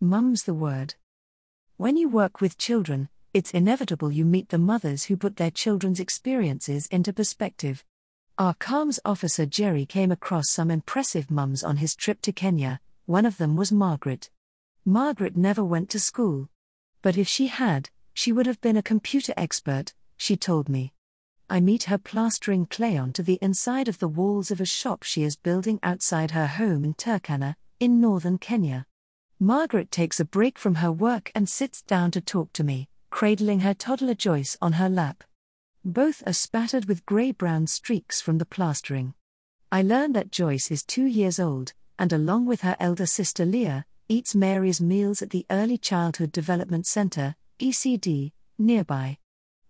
[0.00, 0.94] Mum's the word.
[1.78, 6.00] When you work with children, it's inevitable you meet the mothers who put their children's
[6.00, 7.82] experiences into perspective.
[8.36, 13.24] Our comms officer Gerry came across some impressive mums on his trip to Kenya, one
[13.24, 14.28] of them was Margaret.
[14.84, 16.50] Margaret never went to school.
[17.00, 20.92] But if she had, she would have been a computer expert, she told me.
[21.48, 25.22] I meet her plastering clay onto the inside of the walls of a shop she
[25.22, 28.86] is building outside her home in Turkana, in northern Kenya.
[29.38, 33.60] Margaret takes a break from her work and sits down to talk to me, cradling
[33.60, 35.24] her toddler Joyce on her lap.
[35.84, 39.12] Both are spattered with grey brown streaks from the plastering.
[39.70, 43.84] I learn that Joyce is two years old, and along with her elder sister Leah,
[44.08, 49.18] eats Mary's meals at the Early Childhood Development Center, ECD, nearby.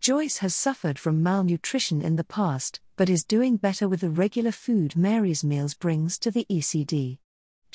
[0.00, 4.50] Joyce has suffered from malnutrition in the past, but is doing better with the regular
[4.50, 7.18] food Mary's meals brings to the ECD.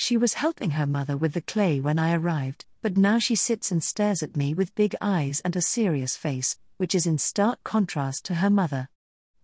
[0.00, 3.72] She was helping her mother with the clay when I arrived, but now she sits
[3.72, 7.62] and stares at me with big eyes and a serious face, which is in stark
[7.64, 8.88] contrast to her mother.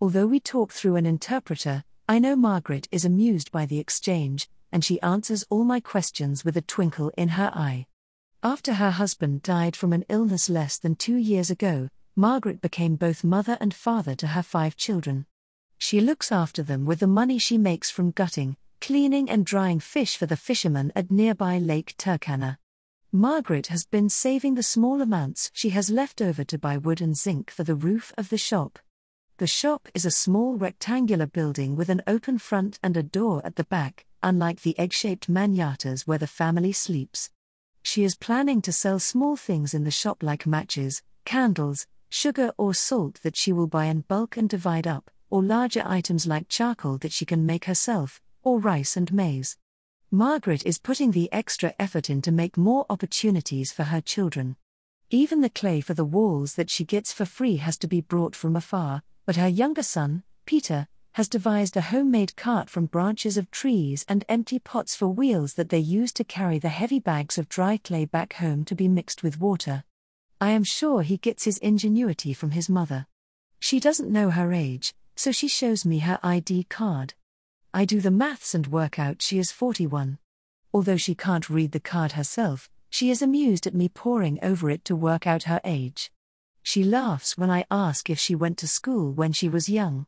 [0.01, 4.85] Although we talk through an interpreter, I know Margaret is amused by the exchange, and
[4.85, 7.87] she answers all my questions with a twinkle in her eye.
[8.41, 13.25] After her husband died from an illness less than two years ago, Margaret became both
[13.25, 15.27] mother and father to her five children.
[15.79, 20.15] She looks after them with the money she makes from gutting, cleaning, and drying fish
[20.15, 22.59] for the fishermen at nearby Lake Turkana.
[23.11, 27.17] Margaret has been saving the small amounts she has left over to buy wood and
[27.17, 28.79] zinc for the roof of the shop.
[29.39, 33.57] The shop is a small rectangular building with an open front and a door at
[33.57, 37.31] the back, unlike the egg shaped manyattas where the family sleeps.
[37.83, 42.75] She is planning to sell small things in the shop like matches, candles, sugar, or
[42.75, 46.99] salt that she will buy in bulk and divide up, or larger items like charcoal
[46.99, 49.57] that she can make herself, or rice and maize.
[50.11, 54.57] Margaret is putting the extra effort in to make more opportunities for her children.
[55.11, 58.37] Even the clay for the walls that she gets for free has to be brought
[58.37, 63.51] from afar, but her younger son, Peter, has devised a homemade cart from branches of
[63.51, 67.49] trees and empty pots for wheels that they use to carry the heavy bags of
[67.49, 69.85] dry clay back home to be mixed with water.
[70.41, 73.07] I am sure he gets his ingenuity from his mother.
[73.61, 77.15] She doesn't know her age, so she shows me her ID card.
[77.77, 80.19] I do the maths and work out she is 41.
[80.73, 84.85] Although she can't read the card herself, she is amused at me poring over it
[84.85, 86.13] to work out her age.
[86.63, 90.07] She laughs when I ask if she went to school when she was young.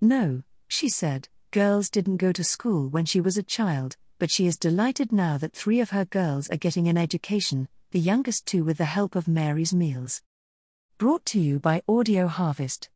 [0.00, 4.48] No, she said, girls didn't go to school when she was a child, but she
[4.48, 8.64] is delighted now that three of her girls are getting an education, the youngest two
[8.64, 10.20] with the help of Mary's Meals.
[10.98, 12.88] Brought to you by Audio Harvest.